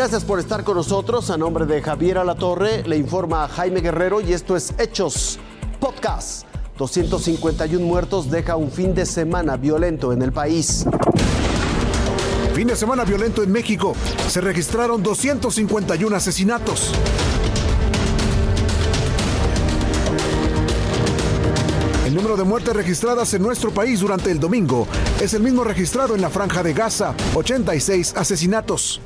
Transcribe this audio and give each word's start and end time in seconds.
Gracias 0.00 0.24
por 0.24 0.40
estar 0.40 0.64
con 0.64 0.78
nosotros. 0.78 1.28
A 1.28 1.36
nombre 1.36 1.66
de 1.66 1.82
Javier 1.82 2.16
Alatorre, 2.16 2.82
le 2.84 2.96
informa 2.96 3.46
Jaime 3.48 3.82
Guerrero 3.82 4.22
y 4.22 4.32
esto 4.32 4.56
es 4.56 4.72
Hechos 4.78 5.38
Podcast. 5.78 6.46
251 6.78 7.84
muertos 7.84 8.30
deja 8.30 8.56
un 8.56 8.70
fin 8.70 8.94
de 8.94 9.04
semana 9.04 9.58
violento 9.58 10.14
en 10.14 10.22
el 10.22 10.32
país. 10.32 10.86
Fin 12.54 12.68
de 12.68 12.76
semana 12.76 13.04
violento 13.04 13.42
en 13.42 13.52
México. 13.52 13.94
Se 14.26 14.40
registraron 14.40 15.02
251 15.02 16.16
asesinatos. 16.16 16.92
El 22.06 22.14
número 22.14 22.38
de 22.38 22.44
muertes 22.44 22.72
registradas 22.72 23.34
en 23.34 23.42
nuestro 23.42 23.70
país 23.70 24.00
durante 24.00 24.30
el 24.30 24.40
domingo 24.40 24.86
es 25.20 25.34
el 25.34 25.42
mismo 25.42 25.62
registrado 25.62 26.14
en 26.14 26.22
la 26.22 26.30
franja 26.30 26.62
de 26.62 26.72
Gaza, 26.72 27.14
86 27.34 28.14
asesinatos 28.16 29.02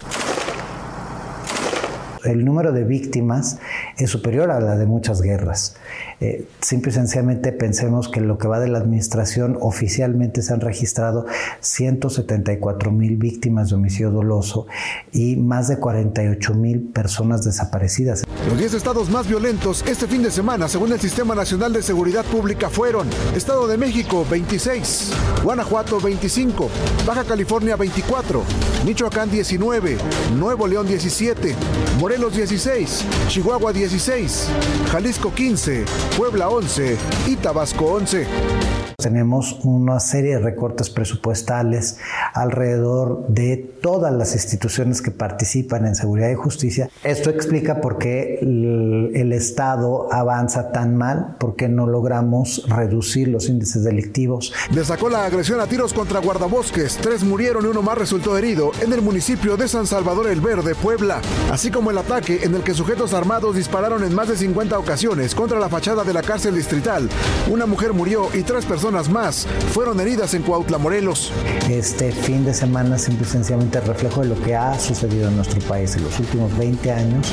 el 2.24 2.44
número 2.44 2.72
de 2.72 2.84
víctimas 2.84 3.58
es 3.96 4.10
superior 4.10 4.50
a 4.50 4.60
la 4.60 4.76
de 4.76 4.86
muchas 4.86 5.20
guerras. 5.20 5.76
Eh, 6.20 6.46
simple 6.60 6.90
y 6.90 6.94
sencillamente 6.94 7.52
pensemos 7.52 8.08
que 8.08 8.20
lo 8.20 8.38
que 8.38 8.48
va 8.48 8.60
de 8.60 8.68
la 8.68 8.78
administración 8.78 9.58
oficialmente 9.60 10.42
se 10.42 10.52
han 10.52 10.60
registrado 10.60 11.26
174 11.60 12.90
mil 12.90 13.16
víctimas 13.16 13.68
de 13.68 13.76
homicidio 13.76 14.10
doloso 14.10 14.66
y 15.12 15.36
más 15.36 15.68
de 15.68 15.78
48 15.78 16.54
mil 16.54 16.80
personas 16.80 17.44
desaparecidas. 17.44 18.24
Los 18.48 18.58
10 18.58 18.74
estados 18.74 19.10
más 19.10 19.28
violentos 19.28 19.84
este 19.86 20.06
fin 20.06 20.22
de 20.22 20.30
semana, 20.30 20.68
según 20.68 20.92
el 20.92 21.00
Sistema 21.00 21.34
Nacional 21.34 21.72
de 21.72 21.82
Seguridad 21.82 22.24
Pública, 22.24 22.70
fueron 22.70 23.08
Estado 23.36 23.66
de 23.66 23.76
México 23.76 24.26
26, 24.30 25.12
Guanajuato 25.42 26.00
25, 26.00 26.70
Baja 27.06 27.24
California 27.24 27.76
24, 27.76 28.42
Michoacán 28.84 29.30
19, 29.30 29.98
Nuevo 30.36 30.66
León 30.66 30.86
17, 30.86 31.54
Morelos 31.98 32.13
16, 32.16 33.04
Chihuahua 33.28 33.72
16, 33.72 34.48
Jalisco 34.90 35.32
15, 35.32 35.84
Puebla 36.16 36.48
11 36.48 36.96
y 37.26 37.36
Tabasco 37.36 37.86
11. 37.86 38.83
Tenemos 39.04 39.58
una 39.64 40.00
serie 40.00 40.36
de 40.36 40.38
recortes 40.38 40.88
presupuestales 40.88 41.98
alrededor 42.32 43.26
de 43.28 43.58
todas 43.82 44.10
las 44.10 44.32
instituciones 44.32 45.02
que 45.02 45.10
participan 45.10 45.84
en 45.84 45.94
seguridad 45.94 46.30
y 46.30 46.34
justicia. 46.36 46.88
Esto 47.02 47.28
explica 47.28 47.82
por 47.82 47.98
qué 47.98 48.38
el, 48.40 49.34
Estado 49.34 50.10
avanza 50.10 50.72
tan 50.72 50.96
mal, 50.96 51.36
por 51.38 51.56
qué 51.56 51.68
no 51.68 51.86
logramos 51.86 52.64
reducir 52.68 53.28
los 53.28 53.48
índices 53.48 53.84
delictivos. 53.84 54.54
Destacó 54.70 55.10
la 55.10 55.26
agresión 55.26 55.60
a 55.60 55.66
tiros 55.66 55.92
contra 55.92 56.20
guardabosques. 56.20 56.96
Tres 56.96 57.24
murieron 57.24 57.66
y 57.66 57.68
uno 57.68 57.82
más 57.82 57.98
resultó 57.98 58.38
herido 58.38 58.70
en 58.80 58.92
el 58.92 59.02
municipio 59.02 59.58
de 59.58 59.68
San 59.68 59.86
Salvador 59.86 60.28
el 60.28 60.40
Verde, 60.40 60.74
Puebla, 60.76 61.20
así 61.52 61.70
como 61.70 61.90
el 61.90 61.98
ataque 61.98 62.44
en 62.44 62.54
el 62.54 62.62
que 62.62 62.72
sujetos 62.72 63.12
armados 63.12 63.56
dispararon 63.56 64.02
en 64.04 64.14
más 64.14 64.28
de 64.28 64.36
50 64.36 64.78
ocasiones 64.78 65.34
contra 65.34 65.58
la 65.58 65.68
fachada 65.68 66.04
de 66.04 66.14
la 66.14 66.22
cárcel 66.22 66.54
distrital. 66.54 67.10
Una 67.50 67.66
mujer 67.66 67.92
murió 67.92 68.28
y 68.32 68.42
tres 68.44 68.64
personas 68.64 68.93
más 68.94 69.48
fueron 69.72 69.98
heridas 69.98 70.34
en 70.34 70.42
Cuautla, 70.42 70.78
Morelos. 70.78 71.32
Este 71.68 72.12
fin 72.12 72.44
de 72.44 72.54
semana 72.54 72.96
simple 72.96 73.26
y 73.26 73.30
sencillamente 73.30 73.80
reflejo 73.80 74.20
de 74.20 74.28
lo 74.28 74.40
que 74.40 74.54
ha 74.54 74.78
sucedido 74.78 75.28
en 75.28 75.36
nuestro 75.36 75.60
país 75.62 75.96
en 75.96 76.04
los 76.04 76.18
últimos 76.20 76.56
20 76.56 76.92
años 76.92 77.26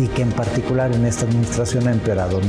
y 0.00 0.08
que 0.08 0.22
en 0.22 0.32
particular 0.32 0.92
en 0.92 1.06
esta 1.06 1.24
administración 1.24 1.86
ha 1.86 1.92
empeorado 1.92 2.40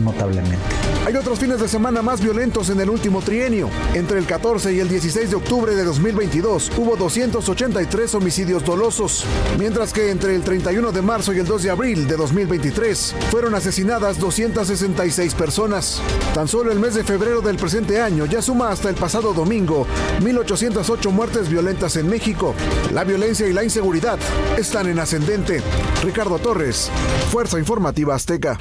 notablemente. 0.00 0.56
Hay 1.04 1.14
otros 1.14 1.38
fines 1.38 1.60
de 1.60 1.68
semana 1.68 2.00
más 2.00 2.22
violentos 2.22 2.70
en 2.70 2.80
el 2.80 2.88
último 2.88 3.20
trienio. 3.20 3.68
Entre 3.94 4.18
el 4.18 4.24
14 4.24 4.72
y 4.72 4.80
el 4.80 4.88
16 4.88 5.30
de 5.30 5.36
octubre 5.36 5.74
de 5.74 5.84
2022 5.84 6.72
hubo 6.78 6.96
283 6.96 8.14
homicidios 8.14 8.64
dolosos, 8.64 9.24
mientras 9.58 9.92
que 9.92 10.10
entre 10.10 10.34
el 10.34 10.42
31 10.42 10.90
de 10.90 11.02
marzo 11.02 11.34
y 11.34 11.38
el 11.38 11.46
2 11.46 11.62
de 11.64 11.70
abril 11.70 12.08
de 12.08 12.16
2023 12.16 13.14
fueron 13.30 13.54
asesinadas 13.54 14.18
266 14.18 15.34
personas. 15.34 16.00
Tan 16.34 16.48
solo 16.48 16.72
el 16.72 16.80
mes 16.80 16.94
de 16.94 17.04
febrero 17.04 17.42
del 17.42 17.56
presente 17.56 18.00
año 18.00 18.05
ya 18.08 18.40
suma 18.40 18.70
hasta 18.70 18.88
el 18.88 18.94
pasado 18.94 19.32
domingo 19.32 19.84
1.808 20.20 21.10
muertes 21.10 21.48
violentas 21.48 21.96
en 21.96 22.08
México. 22.08 22.54
La 22.92 23.02
violencia 23.02 23.48
y 23.48 23.52
la 23.52 23.64
inseguridad 23.64 24.18
están 24.56 24.86
en 24.86 25.00
ascendente. 25.00 25.60
Ricardo 26.04 26.38
Torres, 26.38 26.88
Fuerza 27.32 27.58
Informativa 27.58 28.14
Azteca. 28.14 28.58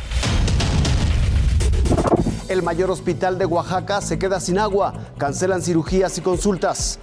El 2.48 2.64
mayor 2.64 2.90
hospital 2.90 3.38
de 3.38 3.46
Oaxaca 3.46 4.02
se 4.02 4.18
queda 4.18 4.40
sin 4.40 4.58
agua, 4.58 4.94
cancelan 5.20 5.62
cirugías 5.62 6.18
y 6.18 6.22
consultas. 6.22 7.00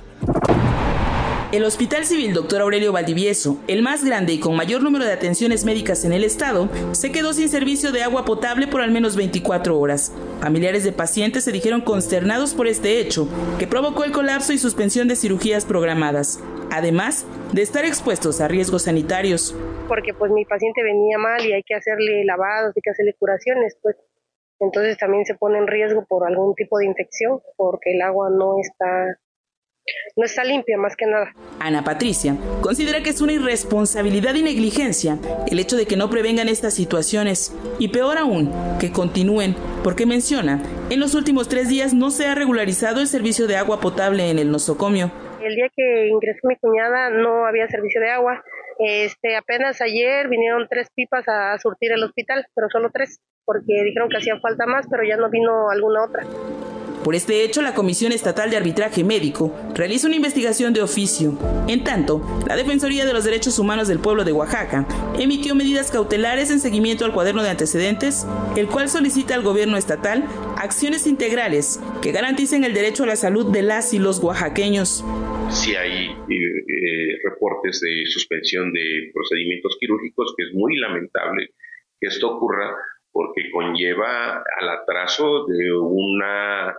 El 1.52 1.64
Hospital 1.64 2.06
Civil 2.06 2.32
Dr. 2.32 2.62
Aurelio 2.62 2.92
Valdivieso, 2.92 3.58
el 3.68 3.82
más 3.82 4.02
grande 4.02 4.32
y 4.32 4.40
con 4.40 4.56
mayor 4.56 4.82
número 4.82 5.04
de 5.04 5.12
atenciones 5.12 5.66
médicas 5.66 6.02
en 6.06 6.14
el 6.14 6.24
estado, 6.24 6.70
se 6.92 7.12
quedó 7.12 7.34
sin 7.34 7.50
servicio 7.50 7.92
de 7.92 8.02
agua 8.02 8.24
potable 8.24 8.66
por 8.66 8.80
al 8.80 8.90
menos 8.90 9.16
24 9.16 9.78
horas. 9.78 10.14
Familiares 10.40 10.82
de 10.82 10.92
pacientes 10.92 11.44
se 11.44 11.52
dijeron 11.52 11.82
consternados 11.82 12.54
por 12.54 12.68
este 12.68 13.00
hecho, 13.00 13.28
que 13.58 13.66
provocó 13.66 14.04
el 14.04 14.12
colapso 14.12 14.54
y 14.54 14.58
suspensión 14.58 15.08
de 15.08 15.16
cirugías 15.16 15.66
programadas, 15.66 16.42
además 16.70 17.26
de 17.52 17.60
estar 17.60 17.84
expuestos 17.84 18.40
a 18.40 18.48
riesgos 18.48 18.84
sanitarios. 18.84 19.54
Porque 19.88 20.14
pues 20.14 20.32
mi 20.32 20.46
paciente 20.46 20.82
venía 20.82 21.18
mal 21.18 21.44
y 21.44 21.52
hay 21.52 21.62
que 21.64 21.74
hacerle 21.74 22.24
lavados, 22.24 22.72
hay 22.74 22.80
que 22.80 22.90
hacerle 22.92 23.14
curaciones, 23.18 23.76
pues 23.82 23.96
entonces 24.58 24.96
también 24.96 25.26
se 25.26 25.34
pone 25.34 25.58
en 25.58 25.66
riesgo 25.66 26.06
por 26.06 26.26
algún 26.26 26.54
tipo 26.54 26.78
de 26.78 26.86
infección, 26.86 27.42
porque 27.58 27.92
el 27.92 28.00
agua 28.00 28.30
no 28.30 28.58
está 28.58 29.18
no 30.16 30.24
está 30.24 30.44
limpia 30.44 30.76
más 30.78 30.96
que 30.96 31.06
nada. 31.06 31.32
Ana 31.60 31.84
Patricia 31.84 32.36
considera 32.60 33.02
que 33.02 33.10
es 33.10 33.20
una 33.20 33.32
irresponsabilidad 33.32 34.34
y 34.34 34.42
negligencia 34.42 35.18
el 35.50 35.58
hecho 35.58 35.76
de 35.76 35.86
que 35.86 35.96
no 35.96 36.10
prevengan 36.10 36.48
estas 36.48 36.74
situaciones 36.74 37.56
y 37.78 37.88
peor 37.88 38.18
aún, 38.18 38.52
que 38.78 38.92
continúen, 38.92 39.54
porque 39.82 40.06
menciona, 40.06 40.62
en 40.90 41.00
los 41.00 41.14
últimos 41.14 41.48
tres 41.48 41.68
días 41.68 41.94
no 41.94 42.10
se 42.10 42.26
ha 42.26 42.34
regularizado 42.34 43.00
el 43.00 43.06
servicio 43.06 43.46
de 43.46 43.56
agua 43.56 43.80
potable 43.80 44.30
en 44.30 44.38
el 44.38 44.50
nosocomio. 44.50 45.10
El 45.42 45.56
día 45.56 45.68
que 45.74 46.08
ingresó 46.08 46.46
mi 46.46 46.56
cuñada 46.56 47.10
no 47.10 47.46
había 47.46 47.66
servicio 47.68 48.00
de 48.00 48.10
agua. 48.10 48.44
Este, 48.78 49.36
apenas 49.36 49.80
ayer 49.80 50.28
vinieron 50.28 50.66
tres 50.68 50.88
pipas 50.94 51.24
a 51.28 51.58
surtir 51.58 51.92
el 51.92 52.02
hospital, 52.04 52.46
pero 52.54 52.68
solo 52.70 52.90
tres, 52.92 53.20
porque 53.44 53.82
dijeron 53.84 54.08
que 54.08 54.18
hacía 54.18 54.38
falta 54.40 54.66
más, 54.66 54.86
pero 54.90 55.02
ya 55.02 55.16
no 55.16 55.30
vino 55.30 55.70
alguna 55.70 56.04
otra. 56.04 56.24
Por 57.04 57.16
este 57.16 57.42
hecho, 57.42 57.62
la 57.62 57.74
Comisión 57.74 58.12
Estatal 58.12 58.48
de 58.48 58.56
Arbitraje 58.56 59.02
Médico 59.02 59.52
realiza 59.74 60.06
una 60.06 60.14
investigación 60.14 60.72
de 60.72 60.82
oficio. 60.82 61.36
En 61.66 61.82
tanto, 61.82 62.22
la 62.46 62.54
Defensoría 62.54 63.04
de 63.04 63.12
los 63.12 63.24
Derechos 63.24 63.58
Humanos 63.58 63.88
del 63.88 63.98
Pueblo 63.98 64.22
de 64.22 64.30
Oaxaca 64.30 64.86
emitió 65.18 65.56
medidas 65.56 65.90
cautelares 65.90 66.52
en 66.52 66.60
seguimiento 66.60 67.04
al 67.04 67.12
cuaderno 67.12 67.42
de 67.42 67.50
antecedentes, 67.50 68.24
el 68.56 68.68
cual 68.68 68.88
solicita 68.88 69.34
al 69.34 69.42
gobierno 69.42 69.76
estatal 69.76 70.24
acciones 70.56 71.08
integrales 71.08 71.80
que 72.02 72.12
garanticen 72.12 72.62
el 72.62 72.72
derecho 72.72 73.02
a 73.02 73.08
la 73.08 73.16
salud 73.16 73.50
de 73.50 73.62
las 73.62 73.92
y 73.94 73.98
los 73.98 74.20
oaxaqueños. 74.20 75.04
Si 75.50 75.74
hay 75.74 76.06
eh, 76.06 76.14
eh, 76.28 77.18
reportes 77.24 77.80
de 77.80 78.06
suspensión 78.06 78.72
de 78.72 79.10
procedimientos 79.12 79.76
quirúrgicos, 79.80 80.34
que 80.36 80.44
es 80.44 80.54
muy 80.54 80.78
lamentable 80.78 81.50
que 82.00 82.06
esto 82.06 82.36
ocurra 82.36 82.76
porque 83.10 83.50
conlleva 83.50 84.36
al 84.38 84.68
atraso 84.68 85.46
de 85.46 85.72
una 85.72 86.74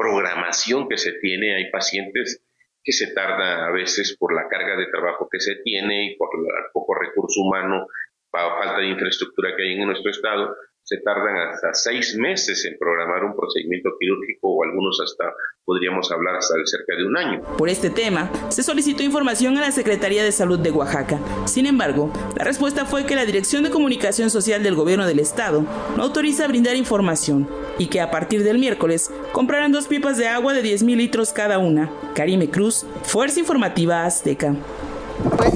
programación 0.00 0.88
que 0.88 0.96
se 0.96 1.12
tiene. 1.20 1.56
Hay 1.56 1.70
pacientes 1.70 2.42
que 2.82 2.92
se 2.92 3.12
tarda 3.12 3.66
a 3.66 3.70
veces 3.70 4.16
por 4.18 4.34
la 4.34 4.48
carga 4.48 4.76
de 4.76 4.86
trabajo 4.86 5.28
que 5.30 5.40
se 5.40 5.56
tiene 5.56 6.06
y 6.06 6.16
por 6.16 6.30
el 6.34 6.72
poco 6.72 6.94
recurso 6.94 7.42
humano, 7.42 7.86
falta 8.30 8.78
de 8.78 8.88
infraestructura 8.88 9.54
que 9.54 9.62
hay 9.62 9.74
en 9.74 9.86
nuestro 9.86 10.10
estado, 10.10 10.56
se 10.82 10.96
tardan 11.02 11.36
hasta 11.36 11.74
seis 11.74 12.16
meses 12.16 12.64
en 12.64 12.76
programar 12.78 13.24
un 13.24 13.36
procedimiento 13.36 13.90
quirúrgico 14.00 14.48
o 14.48 14.64
algunos 14.64 14.98
hasta 15.04 15.32
podríamos 15.64 16.10
hablar 16.10 16.36
hasta 16.36 16.56
de 16.58 16.66
cerca 16.66 16.96
de 16.96 17.04
un 17.04 17.16
año. 17.16 17.42
Por 17.56 17.68
este 17.68 17.90
tema, 17.90 18.30
se 18.48 18.64
solicitó 18.64 19.04
información 19.04 19.56
a 19.56 19.60
la 19.60 19.70
Secretaría 19.70 20.24
de 20.24 20.32
Salud 20.32 20.58
de 20.58 20.72
Oaxaca. 20.72 21.20
Sin 21.46 21.66
embargo, 21.66 22.12
la 22.36 22.44
respuesta 22.44 22.86
fue 22.86 23.06
que 23.06 23.14
la 23.14 23.24
Dirección 23.26 23.62
de 23.62 23.70
Comunicación 23.70 24.30
Social 24.30 24.62
del 24.64 24.74
Gobierno 24.74 25.06
del 25.06 25.20
Estado 25.20 25.64
no 25.96 26.02
autoriza 26.02 26.48
brindar 26.48 26.74
información 26.74 27.48
y 27.78 27.86
que 27.86 28.00
a 28.00 28.10
partir 28.10 28.42
del 28.42 28.58
miércoles 28.58 29.12
comprarán 29.40 29.72
dos 29.72 29.86
pipas 29.86 30.18
de 30.18 30.28
agua 30.28 30.52
de 30.52 30.60
10 30.60 30.82
mil 30.82 30.98
litros 30.98 31.32
cada 31.32 31.58
una. 31.58 31.90
Karime 32.14 32.50
Cruz, 32.50 32.84
Fuerza 33.04 33.40
Informativa 33.40 34.04
Azteca. 34.04 34.54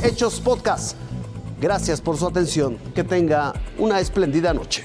Hechos 0.02 0.40
Podcast. 0.40 0.96
Gracias 1.60 2.00
por 2.00 2.16
su 2.16 2.26
atención. 2.26 2.78
Que 2.94 3.04
tenga 3.04 3.52
una 3.76 4.00
espléndida 4.00 4.54
noche. 4.54 4.84